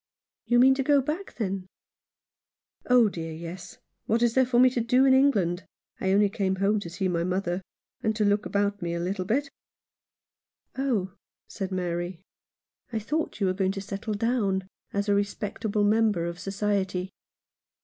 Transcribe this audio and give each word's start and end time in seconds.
"You 0.47 0.57
mean 0.57 0.73
to 0.73 0.81
go 0.81 0.99
back, 0.99 1.35
then?" 1.35 1.67
"Oh 2.89 3.07
dear, 3.07 3.31
yes. 3.33 3.77
What 4.07 4.23
is 4.23 4.33
there 4.33 4.47
for 4.47 4.59
me 4.59 4.71
to 4.71 4.81
do 4.81 5.05
in 5.05 5.13
England? 5.13 5.67
I 5.99 6.11
only 6.11 6.27
came 6.27 6.55
home 6.55 6.79
to 6.79 6.89
see 6.89 7.07
my 7.07 7.23
mother, 7.23 7.61
and 8.01 8.15
to 8.15 8.25
look 8.25 8.47
about 8.47 8.81
me 8.81 8.95
a 8.95 8.99
little 8.99 9.25
bit." 9.25 9.51
"Oh," 10.75 11.11
said 11.47 11.71
Mary, 11.71 12.19
"I 12.91 12.97
thought 12.97 13.39
you 13.39 13.45
were 13.45 13.53
going 13.53 13.73
to 13.73 13.81
settle 13.81 14.15
down 14.15 14.67
as 14.91 15.07
a 15.07 15.13
respectable 15.13 15.83
member 15.83 16.25
of 16.25 16.39
society." 16.39 17.11